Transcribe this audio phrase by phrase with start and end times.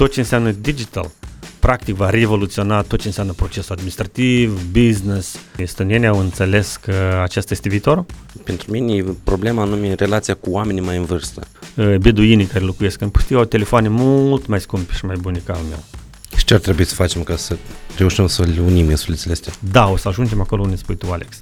[0.00, 1.10] tot ce înseamnă digital,
[1.58, 5.36] practic va revoluționa tot ce înseamnă procesul administrativ, business.
[5.56, 8.06] Estonienii au înțeles că acesta este viitorul?
[8.44, 11.46] Pentru mine problema anume relația cu oamenii mai în vârstă.
[11.74, 15.62] Beduinii care locuiesc în pustiu au telefoane mult mai scumpe și mai bune ca al
[15.68, 15.84] meu.
[16.36, 17.56] Și ce ar trebui să facem ca să
[17.96, 19.52] reușim să le unim insulițele astea?
[19.70, 21.38] Da, o să ajungem acolo unde spui tu, Alex.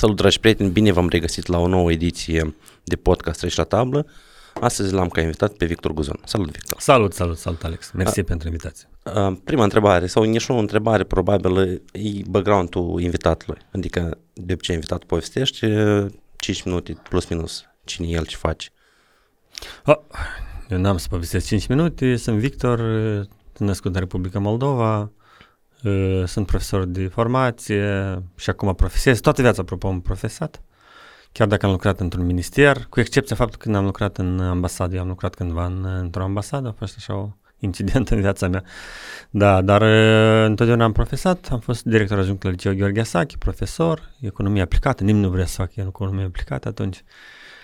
[0.00, 0.70] Salut, dragi prieteni!
[0.70, 2.54] Bine v-am regăsit la o nouă ediție
[2.84, 4.06] de podcast Treci la tablă.
[4.60, 6.20] Astăzi l-am ca invitat pe Victor Guzon.
[6.24, 6.80] Salut, Victor!
[6.80, 7.90] Salut, salut, salut, Alex!
[7.90, 8.88] Mersi a, pentru invitație.
[9.02, 13.60] A, prima întrebare, sau nici o întrebare probabil, e background-ul invitatului.
[13.72, 18.68] Adică, de ce invitat povestește, 5 minute plus minus, cine e el, ce face.
[19.84, 19.98] Oh,
[20.68, 22.80] eu n-am să povestesc 5 minute, sunt Victor,
[23.58, 25.08] născut în Republica Moldova, Uh,
[26.26, 29.20] sunt profesor de formație și acum profesez.
[29.20, 30.62] Toată viața, apropo, am profesat.
[31.32, 35.00] Chiar dacă am lucrat într-un minister, cu excepția faptului când am lucrat în ambasadă, eu
[35.00, 37.28] am lucrat cândva în, într-o ambasadă, a fost așa o
[37.58, 38.64] incident în viața mea.
[39.30, 44.10] Da, dar uh, întotdeauna am profesat, am fost director ajunct la Liceu Gheorghe Asachi, profesor,
[44.20, 47.04] economie aplicată, nimeni nu vrea să facă economie aplicată atunci.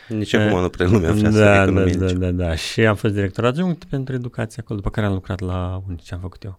[0.09, 2.95] Nici uh, acum nu prea lumea vrea da, să da, da, da, da, și am
[2.95, 6.45] fost director adjunct pentru educație acolo, după care am lucrat la unde ce am făcut
[6.45, 6.57] eu.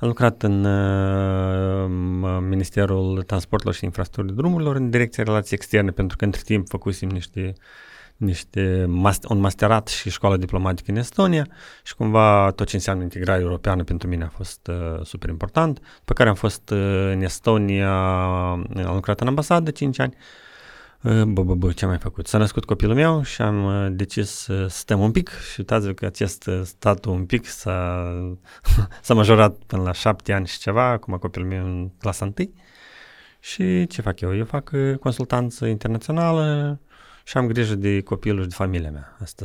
[0.00, 6.24] Am lucrat în uh, Ministerul Transportului și Infrastructurii Drumurilor în direcția relații externe, pentru că
[6.24, 7.52] între timp făcusem niște
[8.20, 8.84] niște
[9.28, 11.46] un masterat și școală diplomatică în Estonia
[11.82, 15.80] și cumva tot ce înseamnă integrare europeană pentru mine a fost uh, super important.
[16.04, 17.92] Pe care am fost uh, în Estonia,
[18.52, 20.14] am lucrat în ambasadă 5 ani,
[21.02, 22.26] Bă, bă, bă, ce am mai făcut?
[22.26, 26.06] S-a născut copilul meu și am uh, decis să stăm un pic și uitați că
[26.06, 28.12] acest uh, statul un pic s-a,
[29.02, 32.52] s-a majorat până la șapte ani și ceva, acum copilul meu în clasa 1.
[33.40, 34.36] Și ce fac eu?
[34.36, 36.78] Eu fac uh, consultanță internațională
[37.24, 39.16] și am grijă de copilul și de familia mea.
[39.20, 39.44] Asta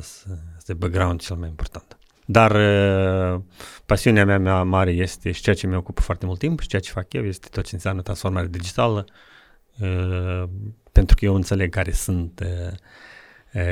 [0.57, 1.97] este background cel mai important.
[2.25, 2.57] Dar
[3.85, 6.81] pasiunea mea, mea mare este și ceea ce mi ocupă foarte mult timp și ceea
[6.81, 9.05] ce fac eu este tot ce înseamnă transformare digitală,
[10.97, 12.41] pentru că eu înțeleg care sunt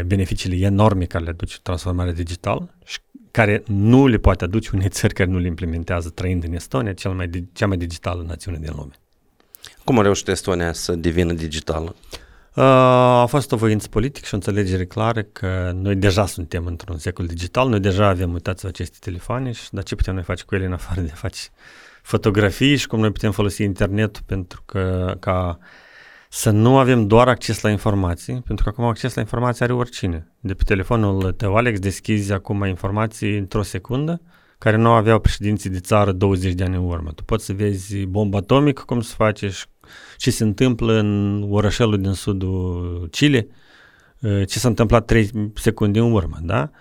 [0.05, 2.99] beneficiile enorme care le aduce transformarea digitală și
[3.31, 7.11] care nu le poate aduce unei țări care nu le implementează trăind în Estonia, cel
[7.11, 8.91] mai, cea mai digitală națiune din lume.
[9.83, 11.95] Cum a reușit Estonia să devină digitală?
[12.55, 16.97] Uh, a fost o voință politică și o înțelegere clară că noi deja suntem într-un
[16.97, 20.55] secol digital, noi deja avem, uitați aceste telefoane și dar ce putem noi face cu
[20.55, 21.41] ele în afară de a face
[22.01, 25.59] fotografii și cum noi putem folosi internetul pentru că ca
[26.35, 30.31] să nu avem doar acces la informații, pentru că acum acces la informații are oricine.
[30.39, 34.21] De pe telefonul tău, Alex, deschizi acum informații într-o secundă,
[34.57, 37.11] care nu aveau președinții de țară 20 de ani în urmă.
[37.11, 39.65] Tu poți să vezi bomba atomică, cum se face și
[40.17, 43.47] ce se întâmplă în orășelul din sudul Chile,
[44.23, 46.71] ă, ce s-a întâmplat 3 secunde în urmă, da?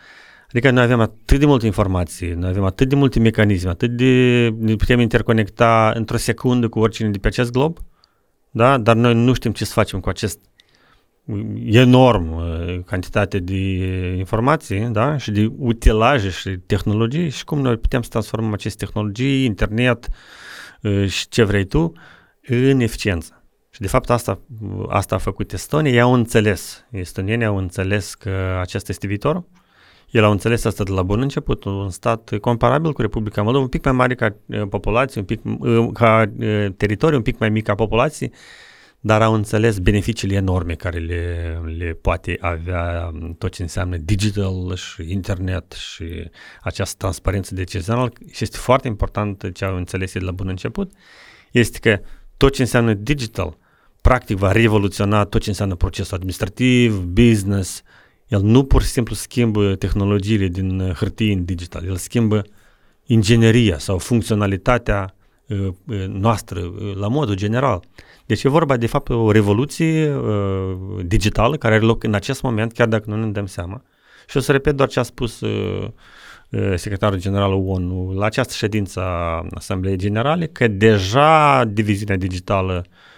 [0.48, 4.54] Adică noi avem atât de multe informații, noi avem atât de multe mecanisme, atât de
[4.58, 7.78] ne putem interconecta într-o secundă cu oricine de pe acest glob,
[8.52, 8.78] da?
[8.78, 10.40] dar noi nu știm ce să facem cu acest
[11.64, 13.54] enorm uh, cantitate de
[14.16, 15.16] informații da?
[15.16, 20.08] și de utilaje și tehnologii și cum noi putem să transformăm aceste tehnologii, internet
[20.82, 21.92] uh, și ce vrei tu,
[22.48, 23.44] în eficiență.
[23.70, 24.40] Și de fapt asta,
[24.88, 29.48] asta a făcut Estonia, ei au înțeles, estonienii au înțeles că acesta este viitorul
[30.12, 33.70] el a înțeles asta de la bun început, un stat comparabil cu Republica Moldova, un
[33.70, 34.34] pic mai mare ca
[34.68, 35.40] populație, un pic
[35.92, 36.32] ca
[36.76, 38.30] teritoriu, un pic mai mic ca populație,
[39.00, 45.12] dar au înțeles beneficiile enorme care le, le poate avea tot ce înseamnă digital și
[45.12, 46.30] internet și
[46.62, 50.92] această transparență decizională și este foarte important ce au înțeles de la bun început,
[51.50, 52.00] este că
[52.36, 53.56] tot ce înseamnă digital
[54.00, 57.82] practic va revoluționa tot ce înseamnă procesul administrativ, business,
[58.32, 62.44] el nu pur și simplu schimbă tehnologiile din uh, hârtie în digital, el schimbă
[63.06, 65.14] ingineria sau funcționalitatea
[65.48, 66.60] uh, uh, noastră
[66.94, 67.82] la modul general.
[68.26, 70.16] Deci e vorba de fapt o revoluție
[71.04, 73.82] digitală care are loc în acest moment, chiar dacă nu ne dăm seama.
[74.28, 75.42] Și o să repet doar ce a spus
[76.74, 83.10] secretarul general ONU la această ședință a Asambleei Generale, că deja diviziunea digitală uh, Uh,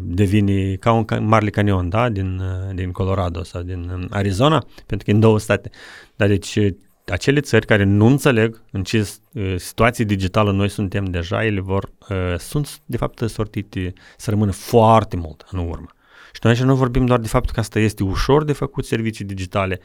[0.00, 5.06] devine ca un Marley Canyon, da, din, uh, din Colorado sau din um, Arizona, pentru
[5.06, 5.70] că în două state.
[6.16, 6.68] Dar deci uh,
[7.06, 9.10] acele țări care nu înțeleg în ce
[9.56, 11.90] situație digitală noi suntem deja, ele vor,
[12.38, 15.88] sunt de fapt sortite să rămână foarte mult în urmă.
[16.32, 19.24] Și noi aici nu vorbim doar de faptul că asta este ușor de făcut servicii
[19.24, 19.80] digitale,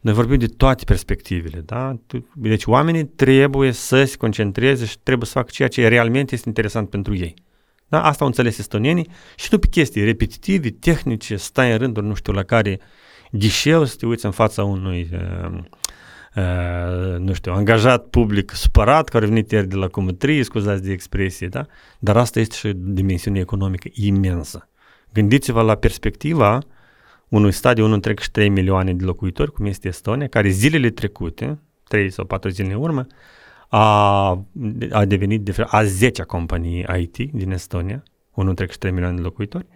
[0.00, 1.98] Noi vorbim de toate perspectivele, da?
[2.34, 6.90] Deci oamenii trebuie să se concentreze și trebuie să facă ceea ce realmente este interesant
[6.90, 7.34] pentru ei.
[7.92, 8.02] Da?
[8.02, 12.32] Asta au înțeles estonienii și nu pe chestii repetitive, tehnice, stai în rânduri, nu știu,
[12.32, 12.80] la care
[13.30, 15.58] ghișeu să te uiți în fața unui uh,
[16.36, 20.92] uh, nu știu, angajat public supărat care a venit ieri de la cometrie, scuzați de
[20.92, 21.66] expresie, da?
[21.98, 24.68] Dar asta este și dimensiune economică imensă.
[25.12, 26.58] Gândiți-vă la perspectiva
[27.28, 28.00] unui stat de
[28.42, 32.82] 1,3 milioane de locuitori, cum este Estonia, care zilele trecute, 3 sau 4 zile în
[32.82, 33.06] urmă,
[33.74, 34.28] a,
[34.90, 39.66] a devenit de a 10-a companie IT din Estonia, 1,3 milioane de locuitori,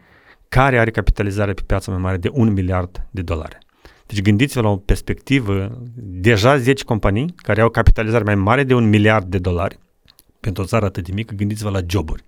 [0.49, 3.59] care are capitalizare pe piața mai mare de 1 miliard de dolari.
[4.07, 8.87] Deci gândiți-vă la o perspectivă, deja 10 companii care au capitalizare mai mare de 1
[8.87, 9.79] miliard de dolari
[10.41, 12.25] pentru o țară atât de mică, gândiți-vă la joburi.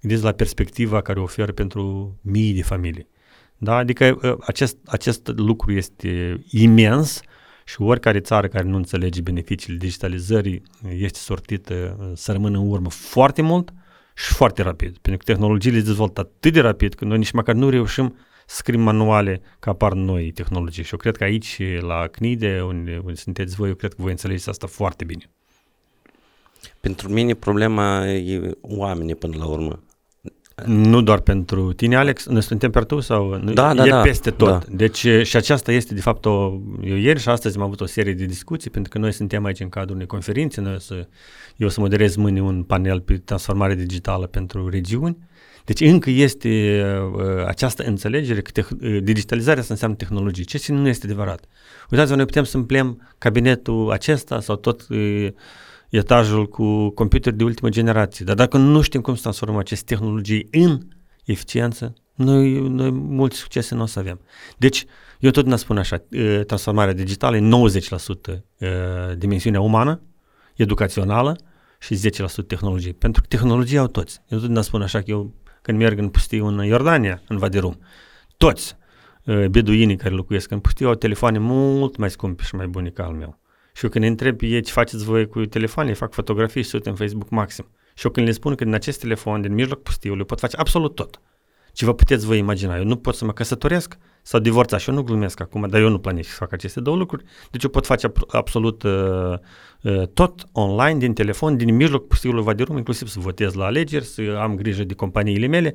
[0.00, 3.08] Gândiți-vă la perspectiva care o oferă pentru mii de familii.
[3.56, 3.76] Da?
[3.76, 7.20] Adică ă, acest, acest lucru este imens
[7.68, 13.42] și oricare țară care nu înțelege beneficiile digitalizării este sortită să rămână în urmă foarte
[13.42, 13.72] mult
[14.14, 14.98] și foarte rapid.
[14.98, 18.16] Pentru că tehnologiile se dezvoltă atât de rapid că noi nici măcar nu reușim
[18.46, 20.82] să scriem manuale că apar noi tehnologii.
[20.82, 24.10] Și eu cred că aici, la CNIDE, unde, unde sunteți voi, eu cred că voi
[24.10, 25.30] înțelegeți asta foarte bine.
[26.80, 29.82] Pentru mine problema e oamenii până la urmă.
[30.64, 34.30] Nu doar pentru tine, Alex, noi suntem per tu sau da, da, e da, peste
[34.30, 34.48] tot.
[34.48, 34.60] Da.
[34.70, 38.12] Deci și aceasta este de fapt o, eu ieri și astăzi am avut o serie
[38.14, 41.06] de discuții pentru că noi suntem aici în cadrul unei conferințe, noi o să,
[41.56, 45.16] eu o să moderez mâine un panel pe transformare digitală pentru regiuni.
[45.64, 46.82] Deci încă este
[47.14, 50.44] uh, această înțelegere că te- uh, digitalizarea să înseamnă tehnologie.
[50.44, 51.44] Ce nu este adevărat.
[51.90, 55.28] Uitați-vă, noi putem să împlem cabinetul acesta sau tot uh,
[55.90, 58.24] etajul cu computer de ultimă generație.
[58.24, 60.80] Dar dacă nu știm cum să transformăm aceste tehnologii în
[61.24, 64.20] eficiență, noi, noi mulți succese nu o să avem.
[64.56, 64.84] Deci,
[65.20, 66.02] eu tot ne spun așa,
[66.46, 67.48] transformarea digitală e
[69.14, 70.00] 90% dimensiunea umană,
[70.56, 71.38] educațională
[71.78, 72.92] și 10% tehnologie.
[72.92, 74.20] Pentru că tehnologia au toți.
[74.28, 77.78] Eu tot ne spun așa că eu când merg în pustiu în Iordania, în Vadirum,
[78.36, 78.76] toți
[79.50, 83.12] beduinii care locuiesc în pustiu au telefoane mult mai scumpe și mai bune ca al
[83.12, 83.38] meu.
[83.78, 86.80] Și eu când îi întreb pe ei ce faceți voi cu telefoane, fac fotografii și
[86.82, 87.66] în Facebook maxim.
[87.94, 90.94] Și eu când le spun că din acest telefon, din mijloc pustiului, pot face absolut
[90.94, 91.20] tot.
[91.72, 92.76] Ce vă puteți voi imagina.
[92.76, 95.88] Eu nu pot să mă căsătoresc sau divorța și eu nu glumesc acum, dar eu
[95.88, 97.24] nu planific să fac aceste două lucruri.
[97.50, 99.34] Deci eu pot face absolut uh,
[99.82, 104.38] uh, tot online, din telefon, din mijloc pustiului Vadirum, inclusiv să votez la alegeri, să
[104.40, 105.74] am grijă de companiile mele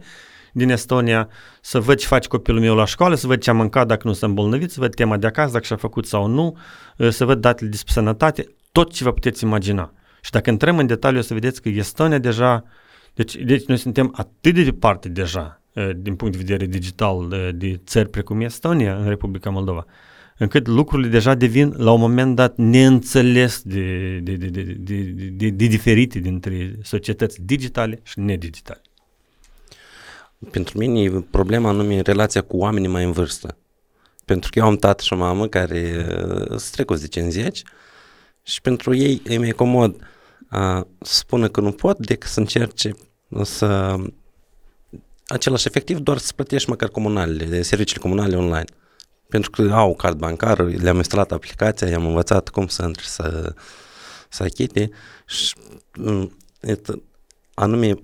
[0.54, 1.30] din Estonia,
[1.62, 4.14] să văd ce face copilul meu la școală, să văd ce a mâncat dacă nu
[4.14, 6.58] s-a îmbolnăvit, să văd tema de acasă, dacă și-a făcut sau nu,
[7.00, 9.94] ă, să văd datele despre sănătate, tot ce vă puteți imagina.
[10.22, 12.64] Și dacă intrăm în detaliu, o să vedeți că Estonia deja,
[13.14, 17.52] deci, deci noi suntem atât de departe deja, ă, din punct de vedere digital, de,
[17.52, 19.86] de țări precum Estonia, în Republica Moldova,
[20.38, 25.02] încât lucrurile deja devin la un moment dat neînțeles de, de, de, de, de,
[25.32, 28.82] de, de diferite dintre societăți digitale și nedigitale.
[30.52, 33.58] Pentru mine e problema anume relația cu oamenii mai în vârstă.
[34.26, 37.62] Pentru că eu am tată și o mamă care uh, sunt trecuți de 50
[38.44, 42.96] și pentru ei e mai comod uh, să spună că nu pot decât să încerce
[43.42, 43.96] să
[45.28, 48.66] același efectiv doar să plătești măcar comunalele, serviciile comunale online.
[49.30, 53.54] Pentru că au card bancar, le-am instalat aplicația, i-am învățat cum să între să,
[54.30, 54.90] să achite
[55.26, 55.56] și
[56.04, 56.38] um,
[57.54, 58.00] anume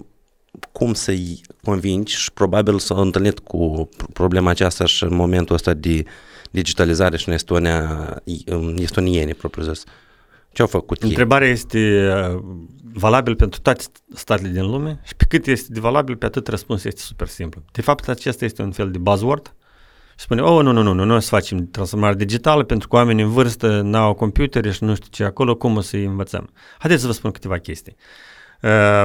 [0.79, 6.03] cum să-i convingi și probabil s-au întâlnit cu problema aceasta și în momentul ăsta de
[6.51, 8.15] digitalizare și în Estonia,
[8.75, 9.83] estonieni, propriu zis.
[10.51, 11.53] Ce au făcut Întrebarea ei?
[11.53, 12.43] este uh,
[12.93, 13.83] valabil pentru toate
[14.13, 17.61] statele din lume și pe cât este de valabil, pe atât răspunsul este super simplu.
[17.71, 19.53] De fapt, acesta este un fel de buzzword
[20.17, 23.23] și spune, oh, nu, nu, nu, nu, noi să facem transformare digitală pentru că oamenii
[23.23, 26.49] în vârstă n-au computere și nu știu ce acolo, cum o să-i învățăm.
[26.77, 27.95] Haideți să vă spun câteva chestii.
[27.97, 28.29] Uh,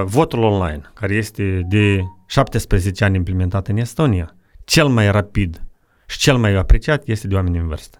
[0.05, 5.65] votul online, care este de 17 ani implementat în Estonia, cel mai rapid
[6.07, 7.99] și cel mai apreciat este de oameni în vârstă.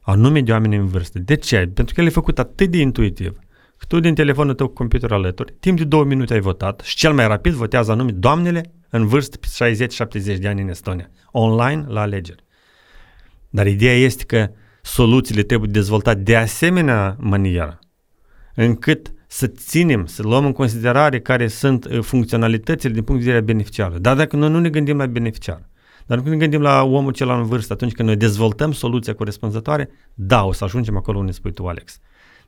[0.00, 1.18] Anume de oameni în vârstă.
[1.18, 1.70] De ce?
[1.74, 3.38] Pentru că el e făcut atât de intuitiv.
[3.76, 6.96] Că tu din telefonul tău cu computer alături, timp de două minute ai votat și
[6.96, 9.74] cel mai rapid votează anume doamnele în vârstă pe
[10.36, 11.10] 60-70 de ani în Estonia.
[11.30, 12.44] Online la alegeri.
[13.50, 14.50] Dar ideea este că
[14.82, 17.78] soluțiile trebuie dezvoltate de asemenea manieră
[18.54, 23.44] încât să ținem, să luăm în considerare care sunt uh, funcționalitățile din punct de vedere
[23.44, 23.90] beneficiar.
[23.90, 25.68] Dar dacă noi nu ne gândim la beneficiar,
[26.06, 29.90] dar nu ne gândim la omul cel în vârstă, atunci când noi dezvoltăm soluția corespunzătoare,
[30.14, 31.98] da, o să ajungem acolo unde spui tu, Alex.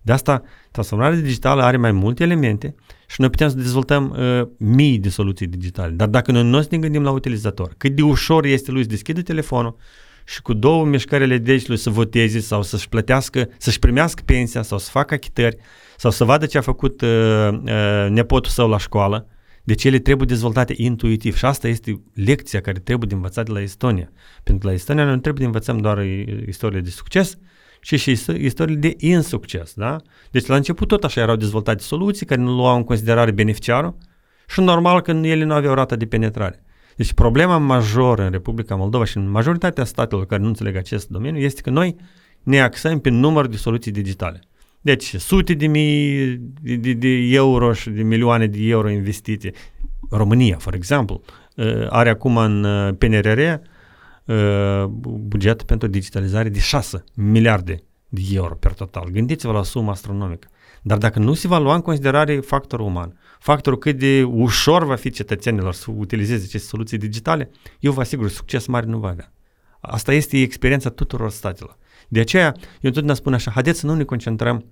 [0.02, 2.74] De asta, transformarea digitală are mai multe elemente
[3.06, 5.92] și noi putem să dezvoltăm uh, mii de soluții digitale.
[5.92, 9.22] Dar dacă noi nu ne gândim la utilizator, cât de ușor este lui să deschide
[9.22, 9.76] telefonul
[10.26, 14.90] și cu două mișcările degetului să voteze sau să-și plătească, să-și primească pensia sau să
[14.90, 15.56] facă achitări
[15.96, 17.08] sau să vadă ce a făcut uh,
[17.52, 19.28] uh, nepotul său la școală.
[19.62, 23.60] Deci ele trebuie dezvoltate intuitiv și asta este lecția care trebuie de învățat de la
[23.60, 24.10] Estonia.
[24.42, 26.04] Pentru că la Estonia noi nu trebuie de învățăm doar
[26.46, 27.38] istorie de succes,
[27.80, 29.72] ci și istorie de insucces.
[29.74, 29.96] Da?
[30.30, 33.96] Deci la început tot așa erau dezvoltate soluții care nu luau în considerare beneficiarul
[34.48, 36.65] și normal că ele nu aveau rata de penetrare.
[36.96, 41.40] Deci problema majoră în Republica Moldova și în majoritatea statelor care nu înțeleg acest domeniu
[41.40, 41.96] este că noi
[42.42, 44.40] ne axăm pe număr de soluții digitale.
[44.80, 46.26] Deci sute de mii
[46.62, 49.52] de, de, de euro și de milioane de euro investite.
[50.10, 51.22] România, for exemplu,
[51.56, 53.38] uh, are acum în uh, PNRR
[54.24, 59.08] uh, buget pentru digitalizare de 6 miliarde de euro per total.
[59.10, 60.48] Gândiți-vă la sumă astronomică.
[60.82, 64.94] Dar dacă nu se va lua în considerare factorul uman, factorul cât de ușor va
[64.94, 69.32] fi cetățenilor să utilizeze aceste soluții digitale, eu vă asigur, succes mare nu va avea.
[69.80, 71.76] Asta este experiența tuturor statelor.
[72.08, 74.64] De aceea, eu întotdeauna spun așa, haideți să nu ne concentrăm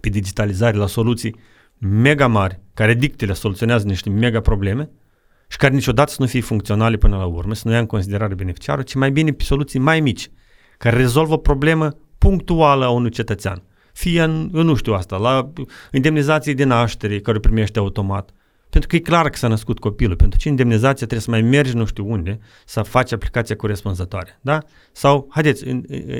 [0.00, 1.36] pe digitalizare la soluții
[1.78, 4.90] mega mari, care dictele soluționează niște mega probleme
[5.48, 8.34] și care niciodată să nu fie funcționale până la urmă, să nu ia în considerare
[8.34, 10.30] beneficiarul, ci mai bine pe soluții mai mici,
[10.78, 13.62] care rezolvă o problemă punctuală a unui cetățean
[13.96, 15.52] fie în, eu nu știu asta, la
[15.92, 18.30] indemnizații de naștere care primește automat.
[18.70, 20.16] Pentru că e clar că s-a născut copilul.
[20.16, 24.38] Pentru ce indemnizația trebuie să mai mergi nu știu unde să faci aplicația corespunzătoare.
[24.40, 24.58] Da?
[24.92, 25.64] Sau, haideți,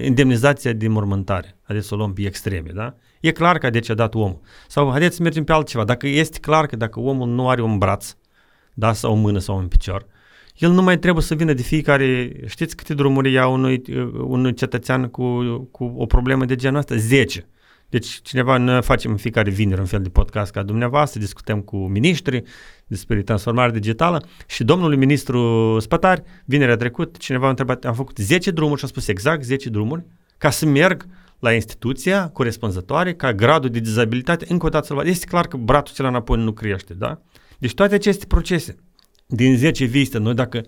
[0.02, 1.56] indemnizația de mormântare.
[1.62, 2.70] Haideți să o luăm pe extreme.
[2.74, 2.94] Da?
[3.20, 4.40] E clar că a decedat omul.
[4.68, 5.84] Sau haideți să mergem pe altceva.
[5.84, 8.16] Dacă este clar că dacă omul nu are un braț,
[8.74, 10.06] da, sau o mână sau un picior,
[10.56, 15.08] el nu mai trebuie să vină de fiecare, știți câte drumuri ia unui, unui cetățean
[15.08, 16.96] cu, cu o problemă de genul ăsta?
[16.96, 17.46] 10.
[17.88, 21.76] Deci cineva, ne facem în fiecare vineri un fel de podcast ca dumneavoastră, discutăm cu
[21.76, 22.42] miniștri
[22.86, 28.50] despre transformare digitală și domnul ministru Spătari, vinerea trecut, cineva a întrebat, am făcut 10
[28.50, 30.04] drumuri și a spus exact 10 drumuri
[30.38, 31.06] ca să merg
[31.38, 35.94] la instituția corespunzătoare, ca gradul de dizabilitate încă o dată să Este clar că bratul
[35.94, 37.20] cel înapoi nu crește, da?
[37.58, 38.76] Deci toate aceste procese,
[39.26, 40.64] din 10 vizite, noi dacă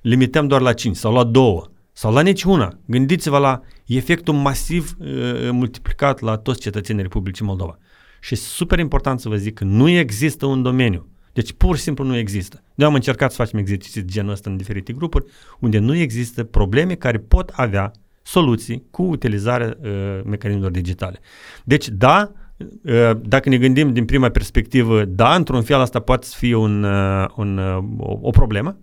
[0.00, 2.78] limităm doar la 5 sau la 2, sau la niciuna.
[2.86, 5.06] Gândiți-vă la efectul masiv uh,
[5.50, 7.78] multiplicat la toți cetățenii Republicii Moldova.
[8.20, 11.06] Și super important să vă zic că nu există un domeniu.
[11.32, 12.62] Deci pur și simplu nu există.
[12.74, 15.24] Noi am încercat să facem exerciții de genul ăsta în diferite grupuri,
[15.60, 21.20] unde nu există probleme care pot avea soluții cu utilizarea uh, mecanismelor digitale.
[21.64, 26.52] Deci, da, uh, dacă ne gândim din prima perspectivă, da, într-un fel asta poate fi
[26.52, 28.78] un, uh, un, uh, o, o problemă,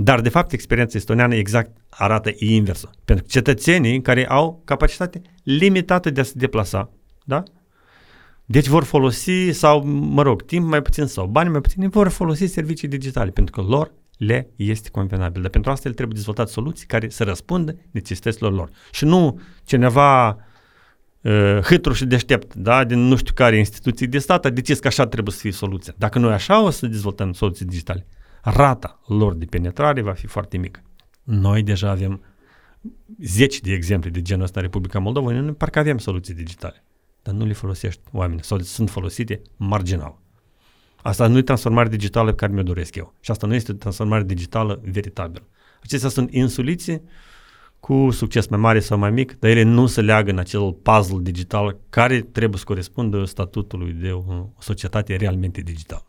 [0.00, 2.90] dar, de fapt, experiența estoniană exact arată inversul.
[3.04, 6.90] Pentru că cetățenii care au capacitate limitată de a se deplasa,
[7.24, 7.42] da?
[8.44, 12.46] Deci vor folosi, sau, mă rog, timp mai puțin sau bani mai puțin, vor folosi
[12.46, 15.42] servicii digitale, pentru că lor le este convenabil.
[15.42, 18.70] Dar pentru asta el trebuie dezvoltat soluții care să răspundă necesităților lor.
[18.90, 20.28] Și nu cineva
[21.20, 24.86] uh, hâtru și deștept, da, din nu știu care instituții de stat, a decis că
[24.86, 25.94] așa trebuie să fie soluția.
[25.96, 28.06] Dacă noi așa o să dezvoltăm soluții digitale,
[28.42, 30.82] rata lor de penetrare va fi foarte mică.
[31.22, 32.22] Noi deja avem
[33.20, 36.84] zeci de exemple de genul ăsta în Republica Moldova, noi parcă avem soluții digitale,
[37.22, 40.18] dar nu le folosești oamenii sau sunt folosite marginal.
[41.02, 43.14] Asta nu e transformare digitală pe care mi-o doresc eu.
[43.20, 45.46] Și asta nu este transformare digitală veritabilă.
[45.82, 47.02] Acestea sunt insuliții
[47.80, 51.18] cu succes mai mare sau mai mic, dar ele nu se leagă în acel puzzle
[51.20, 56.04] digital care trebuie să corespundă statutului de o societate realmente digitală.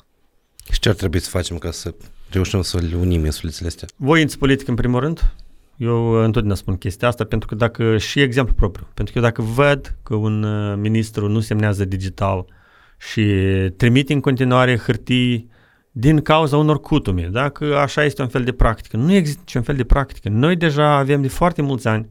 [0.71, 1.95] Și ce ar trebui să facem ca să
[2.31, 3.87] reușim să le unim insulițele astea?
[3.95, 5.33] Voință politică, în primul rând.
[5.77, 9.41] Eu întotdeauna spun chestia asta pentru că dacă, și exemplu propriu, pentru că eu dacă
[9.41, 12.45] văd că un uh, ministru nu semnează digital
[12.97, 13.23] și
[13.77, 15.49] trimite în continuare hârtii
[15.91, 18.97] din cauza unor cutume, dacă așa este un fel de practică.
[18.97, 20.29] Nu există niciun fel de practică.
[20.29, 22.09] Noi deja avem de foarte mulți ani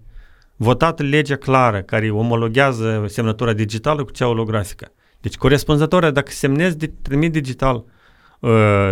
[0.57, 4.93] votat legea clară care omologează semnătura digitală cu cea olografică.
[5.21, 7.97] Deci corespunzătoarea, dacă semnezi de trimit digital, Uh,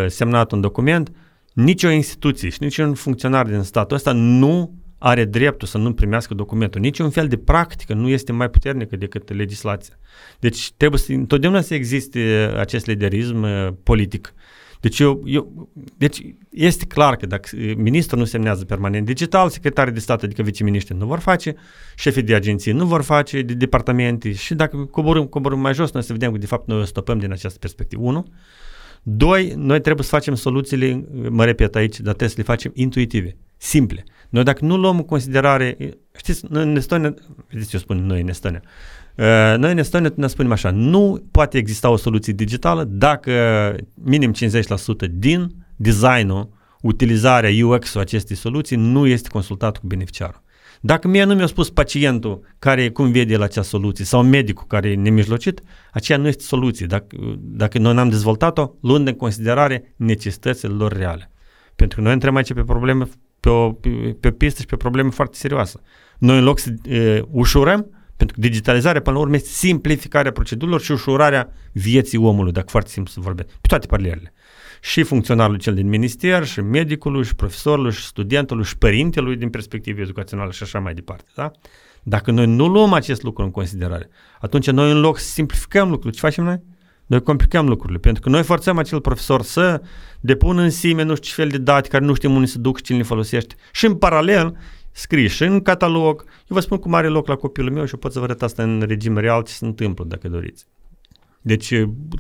[0.06, 1.12] semnat un document,
[1.52, 6.80] nicio instituție și niciun funcționar din statul ăsta nu are dreptul să nu primească documentul.
[6.80, 9.94] Niciun fel de practică nu este mai puternică decât legislația.
[10.38, 14.34] Deci trebuie să, întotdeauna să existe acest liderism uh, politic.
[14.80, 20.00] Deci, eu, eu, deci este clar că dacă ministrul nu semnează permanent digital, secretarii de
[20.00, 21.54] stat, adică viceministrii nu vor face,
[21.96, 26.02] șefii de agenții nu vor face, de departamente și dacă coborâm, coborâm mai jos, noi
[26.02, 28.02] să vedem că de fapt noi o stopăm din această perspectivă.
[28.02, 28.26] Unu,
[29.08, 33.36] Doi, noi trebuie să facem soluțiile, mă repet aici, dar trebuie să le facem intuitive,
[33.56, 34.04] simple.
[34.28, 35.76] Noi dacă nu luăm în considerare,
[36.16, 37.14] știți, noi în Estonia,
[37.48, 38.62] vedeți ce eu spun noi în Estonia,
[39.16, 43.32] uh, noi în Estonia ne spunem așa, nu poate exista o soluție digitală dacă
[43.94, 44.36] minim 50%
[45.10, 46.48] din designul,
[46.82, 50.42] utilizarea UX-ul acestei soluții nu este consultat cu beneficiarul.
[50.86, 54.90] Dacă mie nu mi-a spus pacientul care cum vede la acea soluție sau medicul care
[54.90, 55.60] e nemijlocit,
[55.92, 56.86] aceea nu este soluție.
[56.86, 61.30] Dacă, dacă noi n-am dezvoltat-o, luând în considerare necesitățile lor reale.
[61.76, 63.08] Pentru că noi intrăm aici pe probleme,
[63.40, 63.88] pe o, pe,
[64.20, 65.80] pe pistă și pe probleme foarte serioase.
[66.18, 70.80] Noi în loc să e, ușurăm, pentru că digitalizarea, până la urmă, este simplificarea procedurilor
[70.80, 74.32] și ușurarea vieții omului, dacă foarte simplu să vorbesc, pe toate paralelele.
[74.90, 80.00] Și funcționarul cel din minister, și medicului, și profesorului, și studentului, și părintelui din perspectivă
[80.00, 81.24] educațională și așa mai departe.
[81.34, 81.50] Da?
[82.02, 84.08] Dacă noi nu luăm acest lucru în considerare,
[84.40, 86.62] atunci noi în loc să simplificăm lucrurile, ce facem noi?
[87.06, 89.82] Noi complicăm lucrurile, pentru că noi forțăm acel profesor să
[90.20, 92.76] depună în sime nu știu ce fel de date care nu știm unde se duc
[92.76, 93.54] și cine le folosește.
[93.72, 94.56] Și în paralel
[94.90, 96.24] scrie și în catalog.
[96.26, 98.42] Eu vă spun cum are loc la copilul meu și eu pot să vă arăt
[98.42, 100.66] asta în regim real ce se întâmplă, dacă doriți.
[101.46, 101.72] Deci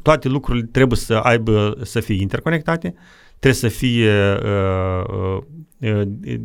[0.02, 2.94] toate lucrurile trebuie să aibă, să fie interconectate,
[3.38, 5.42] trebuie să fie uh, uh,
[5.80, 6.40] uh,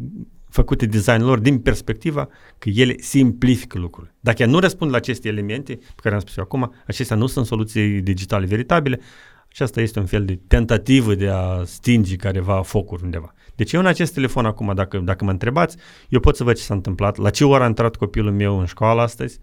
[0.49, 4.15] făcute designul lor din perspectiva că ele simplifică lucrurile.
[4.19, 7.45] Dacă nu răspund la aceste elemente pe care am spus eu acum, acestea nu sunt
[7.45, 8.99] soluții digitale veritabile,
[9.49, 13.33] aceasta este un fel de tentativă de a stinge careva focuri undeva.
[13.55, 15.77] Deci eu în acest telefon acum, dacă, dacă mă întrebați,
[16.09, 18.65] eu pot să văd ce s-a întâmplat, la ce oră a intrat copilul meu în
[18.65, 19.39] școală astăzi,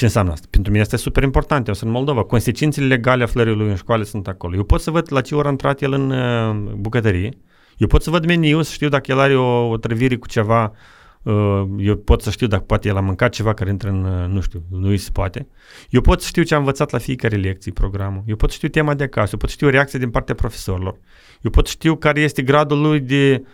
[0.00, 0.46] ce înseamnă asta?
[0.50, 1.66] Pentru mine este super important.
[1.66, 2.22] Eu sunt în Moldova.
[2.24, 4.56] Consecințele legale aflării lui în școală sunt acolo.
[4.56, 7.30] Eu pot să văd la ce oră a intrat el în uh, bucătărie.
[7.76, 10.72] Eu pot să văd meniul, să știu dacă el are o, o trăvire cu ceva.
[11.22, 14.28] Uh, eu pot să știu dacă poate el a mâncat ceva care intră în, uh,
[14.28, 15.46] nu știu, nu îi se poate.
[15.90, 18.22] Eu pot să știu ce a învățat la fiecare lecție programul.
[18.26, 19.30] Eu pot să știu tema de acasă.
[19.32, 20.98] Eu pot să știu reacția din partea profesorilor.
[21.40, 23.48] Eu pot să știu care este gradul lui de uh,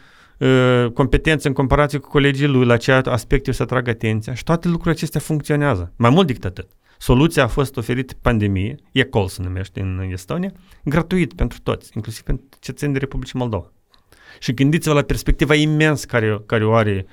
[0.93, 4.69] competență în comparație cu colegii lui, la ce aspecte o să atragă atenția și toate
[4.69, 5.93] lucrurile acestea funcționează.
[5.97, 6.69] Mai mult decât atât.
[6.99, 10.53] Soluția a fost oferită pandemie, ECOL se numește în Estonia,
[10.85, 13.73] gratuit pentru toți, inclusiv pentru cetățenii de Republicii Moldova.
[14.39, 17.07] Și gândiți-vă la perspectiva imensă care, care o are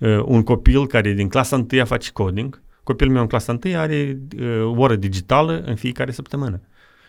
[0.00, 2.62] uh, un copil care din clasa 1 face coding.
[2.82, 6.60] Copilul meu în clasa 1 are uh, o oră digitală în fiecare săptămână.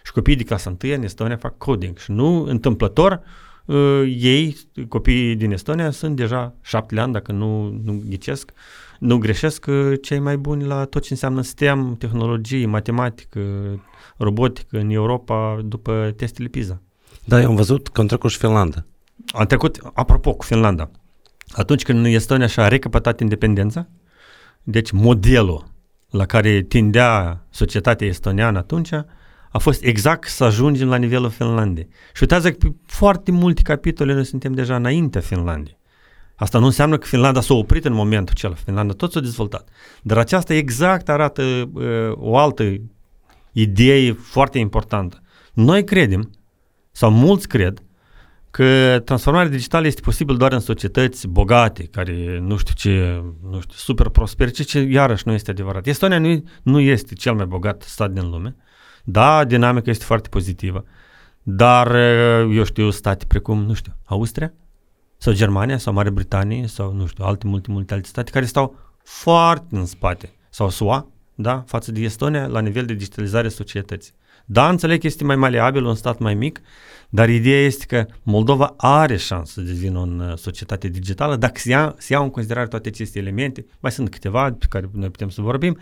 [0.03, 1.97] Și copiii de clasa 1 în Estonia fac coding.
[1.97, 3.46] Și nu întâmplător, uh,
[4.05, 8.51] ei, copiii din Estonia, sunt deja șapte ani, dacă nu, nu ghicesc,
[8.99, 13.39] nu greșesc, uh, cei mai buni la tot ce înseamnă STEM, tehnologie, matematică,
[14.17, 16.81] robotică în Europa după testele PISA.
[17.25, 18.85] Da, eu am văzut că am trecut și Finlanda.
[19.27, 20.91] Am trecut, apropo, cu Finlanda.
[21.47, 23.87] Atunci când Estonia și-a recăpătat independența,
[24.63, 25.65] deci modelul
[26.09, 28.89] la care tindea societatea estoniană atunci
[29.51, 31.87] a fost exact să ajungem la nivelul Finlandei.
[32.13, 35.77] Și uitați că pe foarte multe capitole noi suntem deja înaintea Finlandei.
[36.35, 38.53] Asta nu înseamnă că Finlanda s-a oprit în momentul acela.
[38.53, 39.69] Finlanda tot s-a dezvoltat.
[40.01, 42.63] Dar aceasta exact arată uh, o altă
[43.51, 45.21] idee foarte importantă.
[45.53, 46.31] Noi credem,
[46.91, 47.81] sau mulți cred,
[48.51, 53.75] că transformarea digitală este posibil doar în societăți bogate, care nu știu ce, nu știu,
[53.75, 55.87] super prospere, ce, ce iarăși nu este adevărat.
[55.87, 58.55] Estonia nu, nu este cel mai bogat stat din lume.
[59.09, 60.85] Da, dinamica este foarte pozitivă.
[61.43, 61.95] Dar,
[62.51, 64.53] eu știu, state precum, nu știu, Austria
[65.17, 68.75] sau Germania sau Marea Britanie sau, nu știu, alte, multe, multe alte state care stau
[69.03, 70.33] foarte în spate.
[70.49, 74.13] Sau SUA, da, față de Estonia, la nivel de digitalizare societății.
[74.45, 76.61] Da, înțeleg că este mai maleabil, un stat mai mic,
[77.09, 81.95] dar ideea este că Moldova are șansă să devină o societate digitală dacă se ia,
[81.97, 85.41] se iau în considerare toate aceste elemente, mai sunt câteva pe care noi putem să
[85.41, 85.77] vorbim,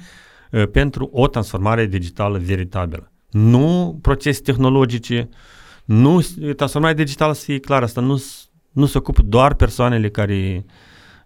[0.71, 3.09] pentru o transformare digitală veritabilă.
[3.35, 5.29] Nu procese tehnologice,
[5.85, 6.21] nu
[6.55, 8.23] transformarea digitală să fie clar, asta nu,
[8.71, 10.65] nu se ocupă doar persoanele care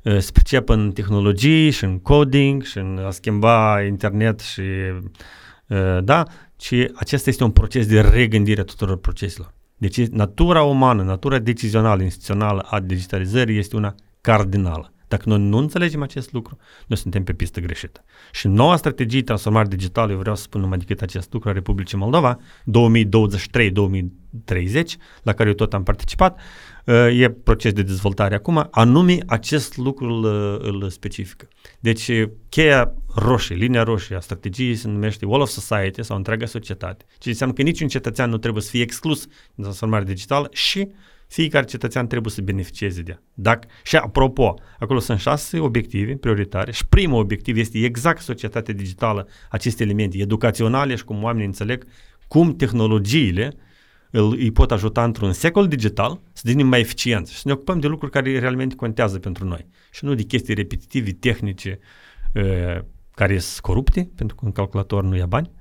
[0.03, 4.61] uh, se pricep în tehnologii și în coding și în a schimba internet și
[5.67, 6.23] uh, da,
[6.55, 9.53] ci acesta este un proces de regândire a tuturor proceselor.
[9.77, 14.93] Deci natura umană, natura decizională, instituțională a digitalizării este una cardinală.
[15.09, 18.03] Dacă noi nu înțelegem acest lucru, noi suntem pe pistă greșită.
[18.31, 21.97] Și noua strategie transformare digitală, eu vreau să spun numai decât acest lucru a Republicii
[21.97, 22.41] Moldova, 2023-2030,
[25.23, 26.39] la care eu tot am participat,
[27.11, 30.25] e proces de dezvoltare acum, anume acest lucru îl,
[30.61, 31.47] îl specifică.
[31.79, 32.11] Deci
[32.49, 37.05] cheia roșie, linia roșie a strategiei se numește Wall of Society sau întreaga societate.
[37.17, 40.89] Ce înseamnă că niciun cetățean nu trebuie să fie exclus din transformare digitală și
[41.29, 43.21] fiecare cetățean trebuie să beneficieze de ea.
[43.33, 49.27] Dacă, și apropo, acolo sunt șase obiective prioritare și primul obiectiv este exact societatea digitală,
[49.49, 51.85] aceste elemente educaționale și cum oamenii înțeleg
[52.27, 53.53] cum tehnologiile
[54.11, 57.79] îl, îi pot ajuta într-un secol digital să devenim mai eficienți și să ne ocupăm
[57.79, 61.79] de lucruri care realmente contează pentru noi și nu de chestii repetitive, tehnice,
[62.33, 62.79] uh,
[63.15, 65.51] care sunt corupte, pentru că un calculator nu ia bani,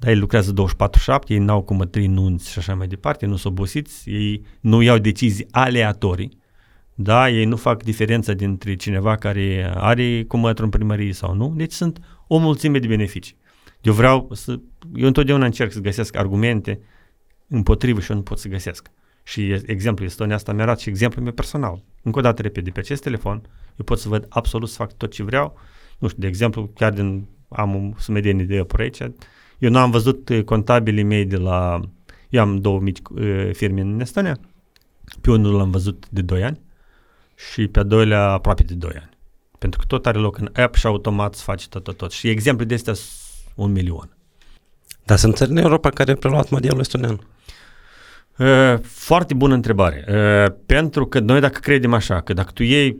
[0.00, 4.10] dar ei lucrează 24-7, ei n-au cumătrii nunți și așa mai departe, nu sunt obosiți,
[4.10, 6.38] ei nu iau decizii aleatorii,
[6.94, 11.72] Da, ei nu fac diferența dintre cineva care are cumătru în primărie sau nu, deci
[11.72, 13.36] sunt o mulțime de beneficii.
[13.80, 14.60] Eu vreau să,
[14.94, 16.80] eu întotdeauna încerc să găsesc argumente
[17.48, 18.90] împotrivă și eu nu pot să găsesc.
[19.22, 21.84] Și exemplul Estonia asta mi arată și exemplul meu personal.
[22.02, 23.42] Încă o dată, repede, pe acest telefon,
[23.76, 25.58] eu pot să văd absolut să fac tot ce vreau.
[25.98, 29.00] Nu știu, de exemplu, chiar din, am o sumedenie de pe aici,
[29.60, 31.80] eu nu am văzut uh, contabilii mei de la,
[32.28, 34.38] eu am două mici uh, firme în Estonia,
[35.20, 36.60] pe unul l-am văzut de 2 ani
[37.50, 39.10] și pe a doilea aproape de 2 ani.
[39.58, 42.10] Pentru că tot are loc în app și automat se face tot, tot, tot.
[42.10, 42.94] Și exemplu de astea
[43.54, 44.16] un milion.
[45.04, 47.20] Dar sunt țări în Europa care au preluat modelul estonian.
[48.38, 50.04] Uh, foarte bună întrebare.
[50.08, 52.96] Uh, pentru că noi dacă credem așa, că dacă tu iei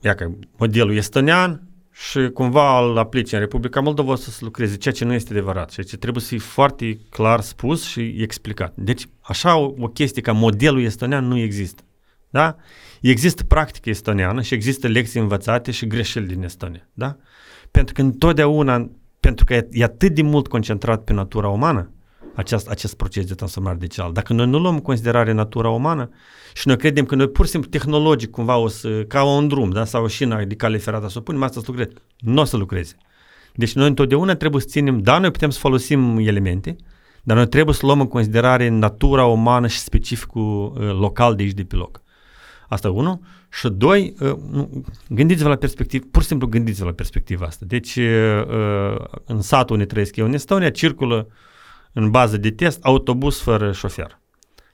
[0.00, 1.69] ia că modelul estonian
[2.08, 5.70] și cumva îl aplici în Republica Moldova să se lucreze, ceea ce nu este adevărat,
[5.70, 8.72] ceea ce trebuie să fie foarte clar spus și explicat.
[8.76, 11.82] Deci așa o, o chestie ca modelul estonian nu există.
[12.30, 12.56] Da?
[13.00, 16.88] Există practică estoniană și există lecții învățate și greșeli din Estonia.
[16.92, 17.16] Da?
[17.70, 21.90] Pentru că întotdeauna, pentru că e atât de mult concentrat pe natura umană,
[22.34, 24.12] acest, acest proces de transformare digitală.
[24.12, 26.10] Dacă noi nu luăm în considerare natura umană
[26.54, 29.70] și noi credem că noi pur și simplu tehnologic cumva o să, ca un drum,
[29.70, 32.44] da, sau o șină de cale ferată, să o punem asta să lucreze, nu o
[32.44, 32.96] să lucreze.
[33.54, 36.76] Deci noi întotdeauna trebuie să ținem, da, noi putem să folosim elemente,
[37.22, 41.52] dar noi trebuie să luăm în considerare natura umană și specificul uh, local de aici
[41.52, 42.02] de pe loc.
[42.68, 43.20] Asta unul.
[43.52, 44.68] Și doi, uh,
[45.08, 47.64] gândiți-vă la perspectivă, pur și simplu gândiți-vă la perspectiva asta.
[47.68, 51.28] Deci, uh, uh, în satul unde trăiesc eu, în Estonia, circulă
[51.92, 54.20] în bază de test autobuz fără șofer.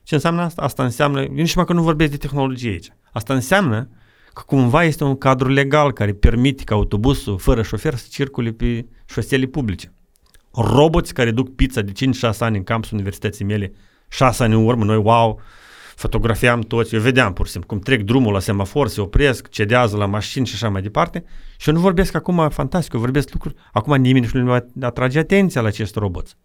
[0.03, 0.63] Ce înseamnă asta?
[0.63, 2.93] Asta înseamnă, eu nici măcar nu vorbesc de tehnologie aici.
[3.13, 3.89] Asta înseamnă
[4.33, 8.87] că cumva este un cadru legal care permite ca autobuzul fără șofer să circule pe
[9.07, 9.93] șosele publice.
[10.53, 13.73] Roboți care duc pizza de 5-6 ani în campus universității mele,
[14.09, 15.41] 6 ani în urmă, noi, wow,
[15.95, 19.97] fotografiam toți, eu vedeam pur și simplu cum trec drumul la semafor, se opresc, cedează
[19.97, 21.25] la mașini și așa mai departe.
[21.57, 25.61] Și eu nu vorbesc acum fantastic, eu vorbesc lucruri, acum nimeni nu va atrage atenția
[25.61, 26.37] la acest roboți.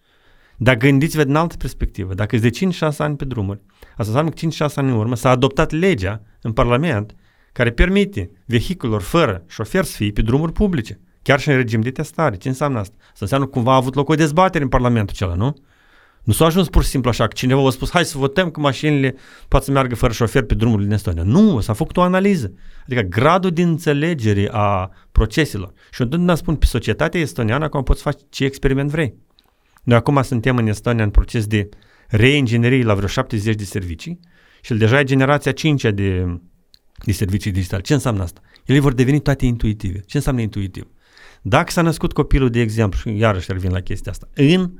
[0.63, 3.61] Dar gândiți-vă din altă perspectivă, dacă de 5-6 ani pe drumuri,
[3.97, 7.15] asta înseamnă că 5-6 ani în urmă s-a adoptat legea în Parlament
[7.51, 11.91] care permite vehiculelor fără șofer să fie pe drumuri publice, chiar și în regim de
[11.91, 12.35] testare.
[12.35, 12.95] Ce înseamnă asta?
[12.99, 15.55] Asta înseamnă că cumva a avut loc o dezbatere în Parlamentul acela, nu?
[16.23, 18.59] Nu s-a ajuns pur și simplu așa, că cineva a spus, hai să votăm că
[18.59, 19.15] mașinile
[19.47, 21.23] pot să meargă fără șofer pe drumurile din Estonia.
[21.23, 22.53] Nu, s-a făcut o analiză.
[22.85, 25.73] Adică gradul de înțelegere a proceselor.
[25.91, 29.15] Și întotdeauna spun, pe societatea estoniană acum poți face ce experiment vrei.
[29.83, 31.69] Noi acum suntem în Estonia în proces de
[32.07, 34.19] reinginerie la vreo 70 de servicii
[34.61, 36.39] și deja e generația 5 de,
[37.05, 37.81] de servicii digitale.
[37.81, 38.41] Ce înseamnă asta?
[38.65, 39.99] Ele vor deveni toate intuitive.
[39.99, 40.87] Ce înseamnă intuitiv?
[41.41, 44.71] Dacă s-a născut copilul, de exemplu, și iarăși revin la chestia asta, în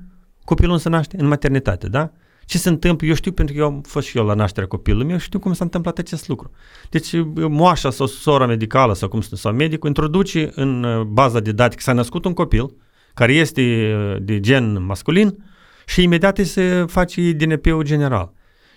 [0.44, 2.12] copilul se naște în maternitate, da?
[2.46, 3.08] Ce se întâmplă?
[3.08, 5.54] Eu știu pentru că eu am fost și eu la nașterea copilului meu, știu cum
[5.54, 6.52] s-a întâmplat acest lucru.
[6.90, 11.76] Deci moașa sau sora medicală sau cum sau medicul introduce în uh, baza de date
[11.76, 12.74] că s-a născut un copil,
[13.13, 15.43] care este uh, de gen masculin
[15.86, 18.32] și imediat se face DNP-ul general.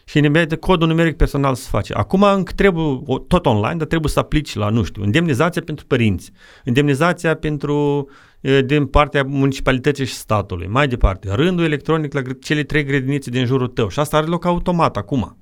[0.05, 1.92] Și imediat codul numeric personal se face.
[1.92, 6.31] Acum încă trebuie, tot online, dar trebuie să aplici la, nu știu, indemnizația pentru părinți,
[6.64, 8.09] indemnizația pentru
[8.40, 13.44] uh, din partea municipalității și statului, mai departe, rândul electronic la cele trei grădinițe din
[13.47, 15.38] jurul tău și asta are loc automat acum.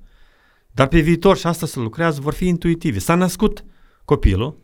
[0.71, 2.99] Dar pe viitor și asta se lucrează, vor fi intuitive.
[2.99, 3.63] S-a născut
[4.05, 4.62] copilul,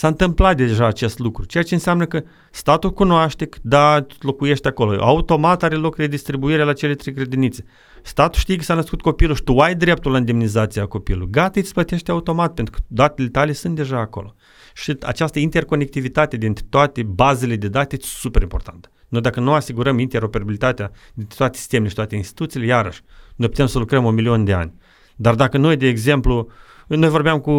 [0.00, 4.66] S-a întâmplat deja acest lucru, ceea ce înseamnă că statul cunoaște că da, tu locuiești
[4.66, 5.02] acolo.
[5.02, 7.64] Automat are loc redistribuirea la cele trei grădinițe.
[8.02, 11.30] Statul știe că s-a născut copilul și tu ai dreptul la indemnizația copilului.
[11.30, 14.34] Gata, îți plătește automat pentru că datele tale sunt deja acolo.
[14.74, 18.90] Și această interconectivitate dintre toate bazele de date e super importantă.
[19.08, 23.02] Noi dacă nu asigurăm interoperabilitatea dintre toate sistemele și toate instituțiile, iarăși,
[23.36, 24.72] noi putem să lucrăm un milion de ani.
[25.16, 26.48] Dar dacă noi, de exemplu,
[26.96, 27.50] noi vorbeam cu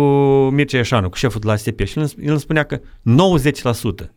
[0.52, 4.10] Mircea Ieșanu, cu șeful de la ASP și el îmi spunea că 90%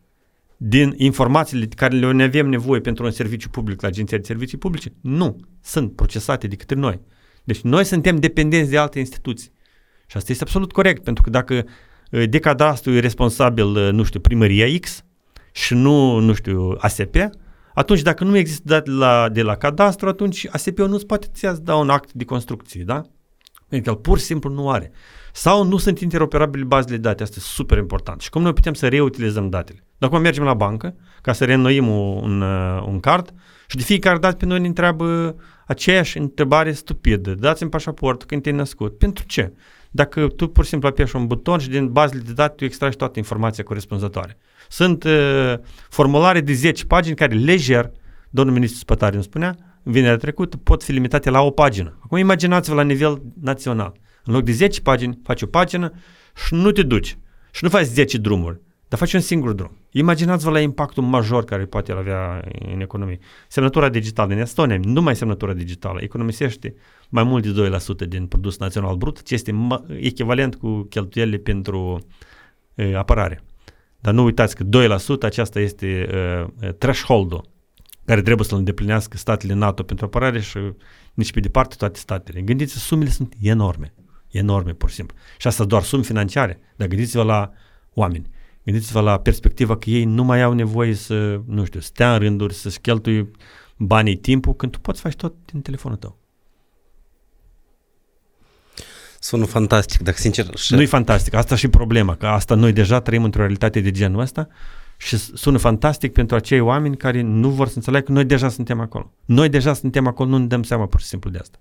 [0.57, 4.93] din informațiile care le avem nevoie pentru un serviciu public la Agenția de Servicii Publice
[5.01, 6.99] nu sunt procesate de către noi.
[7.43, 9.51] Deci noi suntem dependenți de alte instituții.
[10.07, 11.65] Și asta este absolut corect, pentru că dacă
[12.11, 15.03] uh, de cadastru e responsabil, uh, nu știu, primăria X
[15.51, 17.15] și nu, nu știu, ASP,
[17.73, 21.75] atunci dacă nu există date la, de la cadastru, atunci ASP-ul nu-ți poate să da
[21.75, 23.01] un act de construcție, da?
[23.69, 24.91] Pentru că el pur și simplu nu are.
[25.33, 27.23] Sau nu sunt interoperabile bazele de date.
[27.23, 28.21] Asta e super important.
[28.21, 29.83] Și cum noi putem să reutilizăm datele?
[29.97, 33.33] Dacă mergem la bancă ca să reînnoim un, un, uh, un card
[33.67, 35.35] și de fiecare dată pe noi ne întreabă
[35.67, 37.33] aceeași întrebare stupidă.
[37.33, 38.97] Dați-mi pașaport când te-ai născut.
[38.97, 39.53] Pentru ce?
[39.91, 42.97] Dacă tu pur și simplu apeși un buton și din bazele de date tu extragi
[42.97, 44.37] toată informația corespunzătoare.
[44.69, 45.53] Sunt uh,
[45.89, 47.91] formulare de 10 pagini care lejer,
[48.29, 51.97] domnul ministru Spătari îmi spunea, vinerea trecută, pot fi limitate la o pagină.
[52.03, 53.93] Acum imaginați-vă la nivel național.
[54.23, 55.91] În loc de 10 pagini, faci o pagină
[56.45, 57.17] și nu te duci.
[57.51, 59.77] Și nu faci 10 drumuri, dar faci un singur drum.
[59.91, 62.43] Imaginați-vă la impactul major care poate el avea
[62.73, 63.19] în economie.
[63.47, 66.75] Semnătura digitală din Estonia, numai semnătura digitală, economisește
[67.09, 67.69] mai mult de
[68.05, 69.55] 2% din produs național brut, ce este
[69.99, 72.05] echivalent cu cheltuielile pentru
[72.75, 73.43] uh, apărare.
[73.99, 77.53] Dar nu uitați că 2% aceasta este uh, threshold-ul
[78.05, 80.59] care trebuie să-l îndeplinească statele NATO pentru apărare și
[81.13, 82.41] nici pe departe toate statele.
[82.41, 83.93] Gândiți-vă, sumele sunt enorme.
[84.27, 85.17] Enorme, pur și simplu.
[85.37, 86.59] Și asta doar sume financiare.
[86.75, 87.51] Dar gândiți-vă la
[87.93, 88.29] oameni.
[88.63, 92.53] Gândiți-vă la perspectiva că ei nu mai au nevoie să, nu știu, stea în rânduri,
[92.53, 93.31] să-și cheltui
[93.77, 96.17] banii timpul, când tu poți face tot din telefonul tău.
[99.19, 100.55] Sună fantastic, dar sincer...
[100.55, 100.73] Și...
[100.73, 104.47] Nu-i fantastic, asta și problema, că asta noi deja trăim într-o realitate de genul ăsta
[104.97, 108.79] și sună fantastic pentru acei oameni care nu vor să înțeleagă că noi deja suntem
[108.79, 109.11] acolo.
[109.25, 111.57] Noi deja suntem acolo, nu ne dăm seama pur și simplu de asta.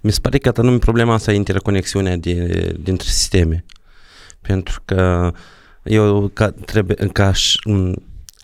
[0.00, 3.64] Mi se pare că anume problema asta e interconexiunea de, dintre sisteme.
[4.40, 5.32] Pentru că
[5.82, 7.32] eu ca, trebuie, ca,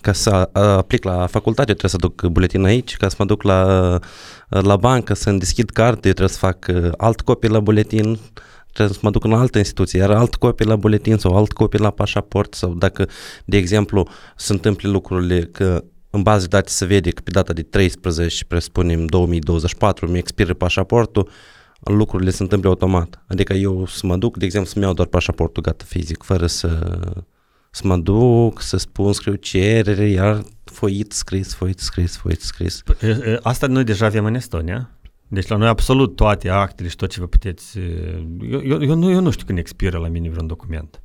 [0.01, 3.99] ca să aplic la facultate trebuie să duc buletin aici, ca să mă duc la,
[4.49, 6.67] la bancă să-mi deschid carte trebuie să fac
[6.97, 8.19] alt copii la buletin,
[8.75, 11.79] trebuie să mă duc în altă instituție, iar alt copii la buletin sau alt copii
[11.79, 13.09] la pașaport sau dacă,
[13.45, 17.53] de exemplu, se întâmplă lucrurile că în bază de date se vede că pe data
[17.53, 21.29] de 13, presupunem 2024, mi expiră pașaportul,
[21.81, 23.25] lucrurile se întâmplă automat.
[23.27, 27.01] Adică eu să mă duc, de exemplu, să-mi iau doar pașaportul gata fizic, fără să,
[27.71, 32.83] să mă duc, să spun, scriu cerere, iar foit scris, foit scris, foit scris.
[33.43, 34.91] Asta noi deja avem în Estonia.
[35.29, 37.79] Deci la noi absolut toate actele și tot ce vă puteți...
[38.41, 41.03] Eu, eu, eu, nu, eu nu știu când expiră la mine vreun document.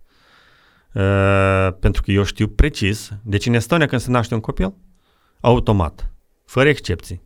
[0.93, 3.11] Uh, pentru că eu știu precis.
[3.23, 4.73] Deci în Estonia când se naște un copil,
[5.39, 6.13] automat,
[6.45, 7.21] fără excepții.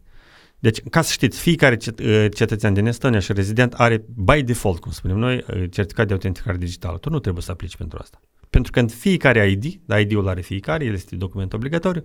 [0.60, 4.92] Deci, ca să știți, fiecare cet- cetățean din Estonia și rezident are, by default, cum
[4.92, 6.98] spunem noi, certificat de autenticare digitală.
[6.98, 8.22] Tu nu trebuie să aplici pentru asta.
[8.50, 12.04] Pentru că în fiecare ID, da, ID-ul are fiecare, el este document obligatoriu,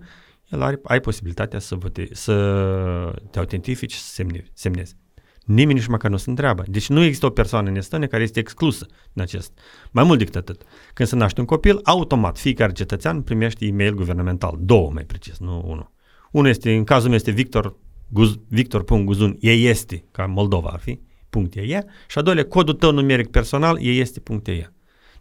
[0.49, 2.33] el are, ai posibilitatea să, vote, să
[3.31, 4.95] te autentifici și să semne, semnezi.
[5.45, 6.63] Nimeni nici măcar nu se întreabă.
[6.67, 9.59] Deci nu există o persoană în Estonia care este exclusă din acest.
[9.91, 10.61] Mai mult decât atât.
[10.93, 14.57] Când se naște un copil, automat fiecare cetățean primește e-mail guvernamental.
[14.59, 15.91] Două, mai precis, nu unul.
[16.31, 17.75] Unul este, în cazul meu este Victor,
[18.07, 22.91] Guz, Victor.guzun, e este, ca Moldova ar fi, punct .ee, și a doilea, codul tău
[22.91, 24.73] numeric personal, e este punct .ee.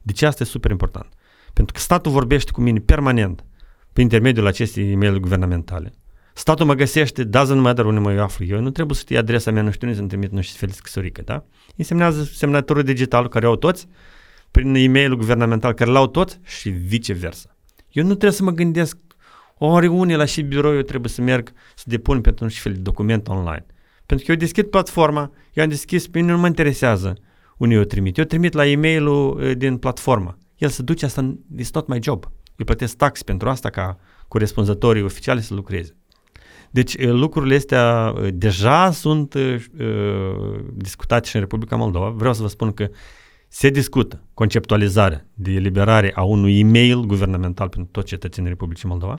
[0.02, 1.08] Deci asta e super important.
[1.52, 3.44] Pentru că statul vorbește cu mine permanent
[3.98, 5.92] prin intermediul acestei e mail guvernamentale.
[6.32, 9.62] Statul mă găsește, doesn't matter unde mă aflu eu, nu trebuie să știi adresa mea,
[9.62, 11.44] nu știu să-mi trimit nu știu fel de scrisorică, da?
[11.76, 13.86] Însemnează semnătură digitală care au toți,
[14.50, 17.56] prin e-mail guvernamental care l-au toți și viceversa.
[17.90, 18.96] Eu nu trebuie să mă gândesc
[19.56, 23.28] oriunde la și birou eu trebuie să merg să depun pentru un fel de document
[23.28, 23.66] online.
[24.06, 27.16] Pentru că eu deschid platforma, eu am deschis, pe mine nu mă interesează
[27.56, 28.18] unde eu trimit.
[28.18, 30.38] Eu trimit la e-mailul uh, din platformă.
[30.56, 32.30] El se duce, asta is not my job.
[32.58, 35.96] Eu plătesc tax pentru asta ca corespunzătorii oficiali să lucreze.
[36.70, 39.64] Deci uh, lucrurile astea uh, deja sunt uh,
[40.72, 42.08] discutate și în Republica Moldova.
[42.08, 42.88] Vreau să vă spun că
[43.48, 49.16] se discută conceptualizarea de eliberare a unui e-mail guvernamental pentru toți cetățenii Republicii Moldova.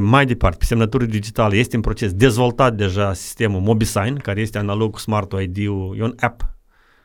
[0.00, 4.92] Mai departe, pe semnătură digitală este în proces dezvoltat deja sistemul MobiSign, care este analog
[4.92, 6.52] cu Smart ID-ul, e un app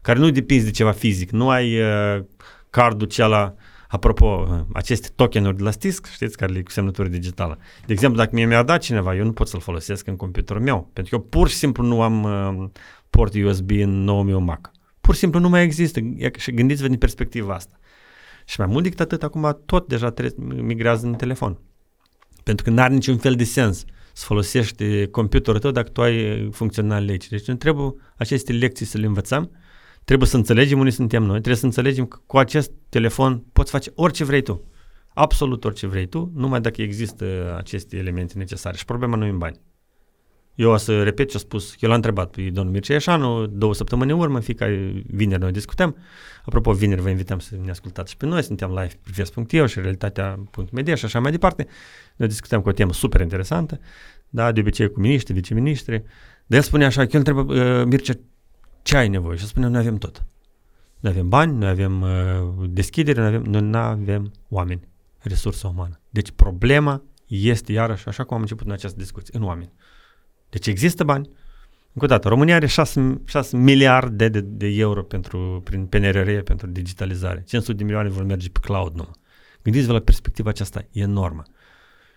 [0.01, 2.23] care nu depinde de ceva fizic, nu ai uh,
[2.69, 3.55] cardul cela,
[3.87, 7.57] apropo, aceste tokenuri de la STISC, știți, care le cu semnătură digitală.
[7.85, 10.89] De exemplu, dacă mie mi-a dat cineva, eu nu pot să-l folosesc în computerul meu,
[10.93, 12.69] pentru că eu pur și simplu nu am uh,
[13.09, 14.71] port USB în nou meu Mac
[15.07, 15.99] pur și simplu nu mai există.
[16.37, 17.79] Și gândiți-vă din perspectiva asta.
[18.45, 21.59] Și mai mult decât atât, acum tot deja trebuie, migrează în telefon.
[22.43, 26.49] Pentru că nu are niciun fel de sens să folosești computerul tău dacă tu ai
[26.51, 27.27] funcționale aici.
[27.27, 29.51] Deci nu trebuie aceste lecții să le învățăm,
[30.07, 33.91] trebuie să înțelegem unde suntem noi, trebuie să înțelegem că cu acest telefon poți face
[33.95, 34.63] orice vrei tu.
[35.13, 38.77] Absolut orice vrei tu, numai dacă există aceste elemente necesare.
[38.77, 39.59] Și problema nu e în bani.
[40.55, 43.73] Eu o să repet ce a spus, eu l-am întrebat pe domnul Mircea Ieșanu două
[43.73, 45.97] săptămâni în urmă, fiecare vineri noi discutăm.
[46.45, 49.79] Apropo, vineri vă invităm să ne ascultați și pe noi, suntem live pe ves.io și
[49.79, 51.67] realitatea.media și așa mai departe.
[52.15, 53.79] Noi discutăm cu o temă super interesantă,
[54.29, 56.03] da, de obicei cu miniștri, viceministri.
[56.45, 58.13] Dar el spune așa, că el întreabă, uh, Mircea,
[58.87, 59.37] ce ai nevoie?
[59.37, 60.25] Și spune, noi avem tot.
[60.99, 64.87] Noi avem bani, noi avem uh, deschidere, noi avem, noi nu avem oameni,
[65.19, 65.99] resursă umană.
[66.09, 69.71] Deci problema este iarăși, așa cum am început în această discuție, în oameni.
[70.49, 71.29] Deci există bani.
[71.93, 76.67] Încă o dată, România are 6, 6 miliarde de, de euro pentru, prin PNRR, pentru
[76.67, 77.43] digitalizare.
[77.47, 79.15] 500 de milioane vor merge pe cloud numai.
[79.63, 81.43] Gândiți-vă la perspectiva aceasta enormă.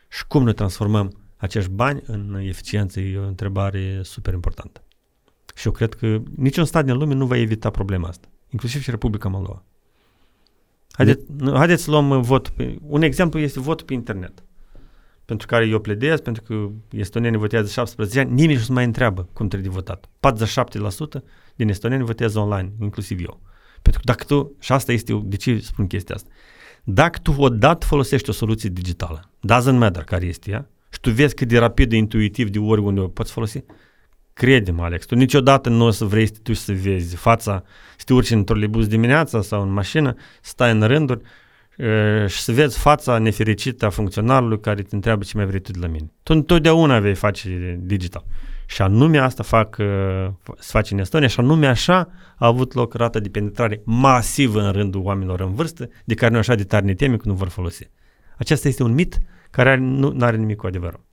[0.09, 4.85] Și cum ne transformăm acești bani în eficiență e o întrebare super importantă.
[5.55, 8.91] Și eu cred că niciun stat din lume nu va evita problema asta, inclusiv și
[8.91, 9.63] Republica Moldova.
[10.91, 11.51] Haideți, de...
[11.51, 12.49] haideți să luăm vot.
[12.49, 14.43] Pe, un exemplu este votul pe internet,
[15.25, 19.29] pentru care eu pledez, pentru că estonienii votează 17 ani, nimeni nu se mai întreabă
[19.33, 20.09] cum trebuie de votat.
[21.21, 21.23] 47%
[21.55, 23.41] din estonieni votează online, inclusiv eu.
[23.83, 26.31] Pentru că dacă tu, și asta este, de ce spun chestia asta,
[26.85, 31.35] dacă tu odată folosești o soluție digitală, doesn't matter care este ea, și tu vezi
[31.35, 33.65] cât de rapid, de intuitiv, de oriunde o poți folosi,
[34.33, 37.63] crede-mă, Alex, tu niciodată nu o să vrei să tu să vezi fața,
[37.97, 41.21] să te urci în trolebus dimineața sau în mașină, stai în rânduri
[42.27, 45.79] și să vezi fața nefericită a funcționarului care te întreabă ce mai vrei tu de
[45.81, 46.13] la mine.
[46.23, 48.25] Tu întotdeauna vei face digital.
[48.67, 49.77] Și anume asta fac,
[50.59, 54.73] se face în Estonia și anume așa a avut loc rata de penetrare masivă în
[54.73, 57.49] rândul oamenilor în vârstă, de care noi așa de tare ne temem că nu vor
[57.49, 57.91] folosi.
[58.39, 59.19] Acesta este un mit
[59.51, 61.09] care nu are nimic cu adevărul.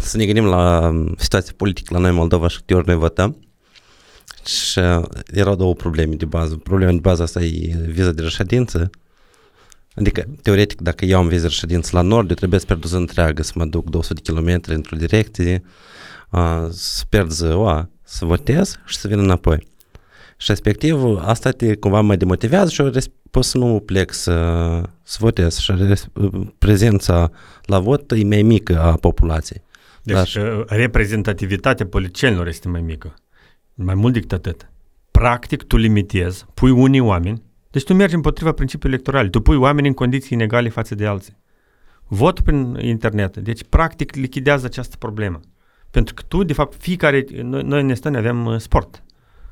[0.00, 3.36] Să ne gândim la situația politică la noi în Moldova și câte ori noi votăm.
[4.44, 4.80] Și
[5.26, 6.56] erau două probleme de bază.
[6.56, 8.90] Problema de bază asta e viza de reședință.
[9.94, 12.96] Adică, teoretic, dacă eu am viză de reședință la nord, eu trebuie să pierd o
[12.96, 15.62] întreagă, să mă duc 200 de km într-o direcție,
[16.70, 19.66] să pierd ziua, să votez și să vin înapoi.
[20.36, 22.90] Și respectiv, asta te cumva mă demotivează și eu
[23.36, 24.32] pot să nu plec să,
[25.02, 25.72] să votez și
[26.58, 27.30] prezența
[27.64, 29.62] la vot e mai mică a populației.
[30.02, 30.64] Deci Dar...
[30.66, 33.14] reprezentativitatea politicienilor este mai mică.
[33.74, 34.70] Mai mult decât atât.
[35.10, 39.86] Practic, tu limitezi, pui unii oameni, deci tu mergi împotriva principiului electoral, tu pui oameni
[39.86, 41.36] în condiții inegale față de alții.
[42.06, 45.40] Votul prin internet, deci practic lichidează această problemă.
[45.90, 49.02] Pentru că tu, de fapt, fiecare, noi, noi în Estonia avem uh, sport.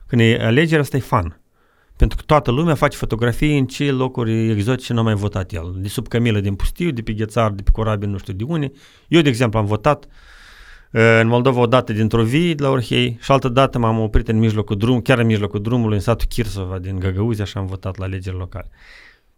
[0.07, 1.41] Când e alegerea, asta e fan.
[1.97, 5.75] Pentru că toată lumea face fotografii în ce locuri exotice nu a mai votat el.
[5.77, 8.73] De sub Camilă din Pustiu, de pe Ghețar, de pe Corabie, nu știu de unde.
[9.09, 10.05] Eu, de exemplu, am votat
[10.93, 14.29] uh, în Moldova o dată dintr-o vie de la Orhei și altă dată m-am oprit
[14.29, 17.97] în mijlocul drum, chiar în mijlocul drumului, în satul Chirsova din Găgăuzia și am votat
[17.97, 18.69] la alegeri locale.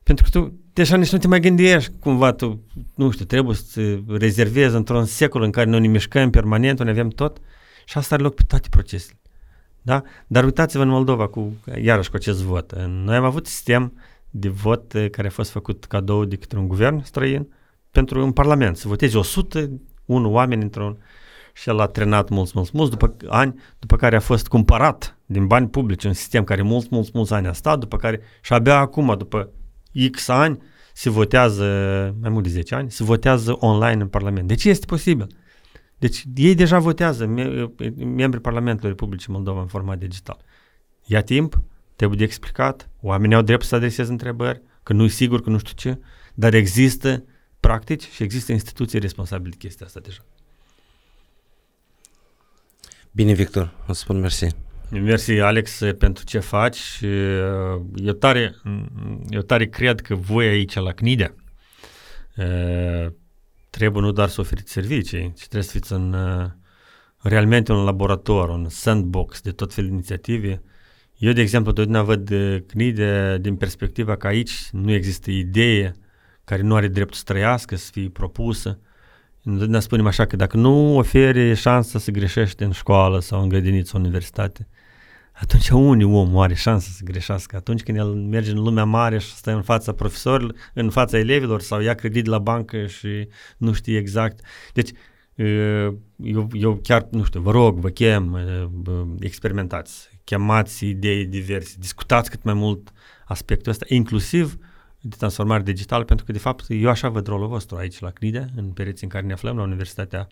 [0.03, 2.63] Pentru că tu, deja nici nu te mai gândești cumva, tu,
[2.95, 7.09] nu știu, trebuie să rezervezi într-un secol în care noi ne mișcăm permanent, noi avem
[7.09, 7.39] tot
[7.85, 9.19] și asta are loc pe toate procesele.
[9.87, 10.03] Da?
[10.27, 12.73] Dar uitați-vă în Moldova, cu, iarăși cu acest vot.
[12.87, 13.93] Noi am avut sistem
[14.31, 17.49] de vot eh, care a fost făcut cadou de către un guvern străin
[17.91, 20.99] pentru în Parlament, să voteze 101 oameni într-un
[21.53, 25.47] și el a trenat mulți, mulți, mulți, după ani, după care a fost cumpărat din
[25.47, 28.79] bani publici, un sistem care mulți, mulți, mulți ani a stat, după care și abia
[28.79, 29.51] acum, după
[30.11, 31.65] X ani, se votează,
[32.21, 34.49] mai mult de 10 ani, se votează online în Parlament.
[34.49, 35.27] De ce este posibil?
[35.99, 37.27] Deci ei deja votează,
[37.97, 40.39] membrii Parlamentului Republicii Moldova în format digital.
[41.05, 41.61] Ia timp,
[41.97, 45.59] trebuie de explicat, oamenii au drept să adreseze întrebări, că nu e sigur, că nu
[45.59, 45.99] știu ce,
[46.35, 47.25] dar există
[47.61, 50.25] practici și există instituții responsabile de chestia asta deja.
[53.11, 54.47] Bine, Victor, o să spun mersi.
[54.91, 57.01] Mersi, Alex, pentru ce faci.
[57.95, 58.55] Eu tare,
[59.29, 61.35] eu tare cred că voi aici la CNIDE
[63.77, 66.51] trebuie nu doar să oferiți servicii, ci trebuie să fiți în, uh,
[67.19, 70.63] realmente un laborator, un sandbox de tot felul de inițiative.
[71.17, 75.95] Eu, de exemplu, totdeauna văd uh, CNIDE din perspectiva că aici nu există idee
[76.45, 78.79] care nu are dreptul să trăiască, să fie propusă.
[79.43, 83.91] Ne spunem așa că dacă nu oferi șansa să greșești în școală sau în grădiniță
[83.91, 84.69] sau universitate,
[85.41, 87.57] atunci unii om are șansă să greșească.
[87.57, 91.61] Atunci când el merge în lumea mare și stă în fața profesorilor, în fața elevilor
[91.61, 94.41] sau ia credit la bancă și nu știe exact.
[94.73, 94.91] Deci,
[96.17, 98.39] eu, eu chiar, nu știu, vă rog, vă chem,
[99.21, 102.93] experimentați, chemați idei diverse, discutați cât mai mult
[103.25, 104.59] aspectul ăsta, inclusiv
[105.01, 108.47] de transformare digitală, pentru că, de fapt, eu așa văd rolul vostru aici la CNIDE,
[108.57, 110.27] în pereții în care ne aflăm, la Universitatea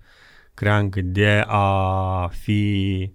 [0.54, 3.12] Creang, de a fi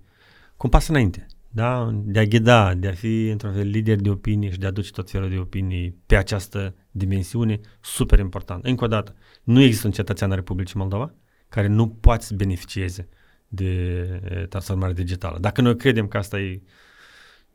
[0.57, 1.89] cu un pas înainte da?
[1.93, 4.91] de a ghida, de a fi într-un fel lider de opinie și de a aduce
[4.91, 8.65] tot felul de opinii pe această dimensiune, super important.
[8.65, 11.13] Încă o dată, nu există un cetățean al Republicii Moldova
[11.49, 13.07] care nu poate să beneficieze
[13.47, 15.37] de transformare digitală.
[15.39, 16.61] Dacă noi credem că asta e,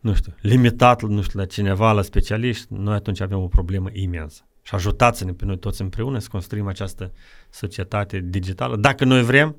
[0.01, 4.49] nu știu, limitat, nu știu, la cineva, la specialiști, noi atunci avem o problemă imensă.
[4.63, 7.13] Și ajutați-ne pe noi toți împreună să construim această
[7.51, 9.57] societate digitală, dacă noi vrem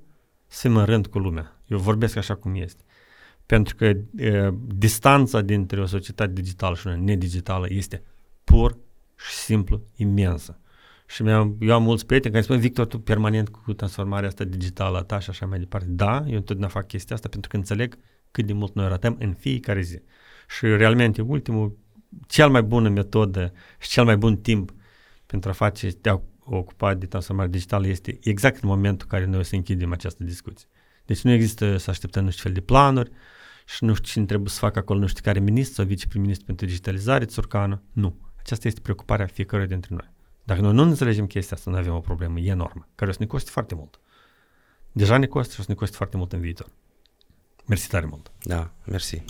[0.47, 1.61] să fim în rând cu lumea.
[1.67, 2.83] Eu vorbesc așa cum este.
[3.45, 8.03] Pentru că e, distanța dintre o societate digitală și una nedigitală este
[8.43, 8.77] pur
[9.15, 10.59] și simplu imensă.
[11.07, 14.97] Și mi-am, eu am mulți prieteni care spun, Victor, tu permanent cu transformarea asta digitală
[14.97, 15.87] a ta și așa mai departe.
[15.89, 17.97] Da, eu întotdeauna fac chestia asta pentru că înțeleg
[18.31, 20.01] cât de mult noi ratăm în fiecare zi.
[20.47, 21.77] Și realmente ultimul,
[22.27, 24.73] cel mai bună metodă și cel mai bun timp
[25.25, 29.29] pentru a face, te a ocupa de transformare digitală este exact în momentul în care
[29.31, 30.67] noi o să închidem această discuție.
[31.05, 33.11] Deci nu există să așteptăm nu știu fel de planuri
[33.65, 36.65] și nu știu cine trebuie să facă acolo, nu știu care ministru sau viceprim-ministru pentru
[36.65, 37.81] digitalizare, Țurcană.
[37.91, 38.15] Nu.
[38.39, 40.13] Aceasta este preocuparea fiecăruia dintre noi.
[40.43, 43.25] Dacă noi nu înțelegem chestia asta, nu avem o problemă enormă, care o să ne
[43.25, 43.99] coste foarte mult.
[44.91, 46.67] Deja ne costă și o să ne coste foarte mult în viitor.
[47.65, 48.31] Mersi tare mult!
[48.43, 49.23] Da, mersi.